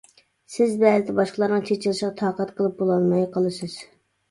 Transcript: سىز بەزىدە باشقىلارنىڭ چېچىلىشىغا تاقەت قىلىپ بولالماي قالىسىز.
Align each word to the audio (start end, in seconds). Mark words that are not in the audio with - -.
سىز 0.53 0.71
بەزىدە 0.83 1.15
باشقىلارنىڭ 1.19 1.67
چېچىلىشىغا 1.69 2.11
تاقەت 2.23 2.55
قىلىپ 2.59 2.83
بولالماي 2.83 3.31
قالىسىز. 3.39 3.79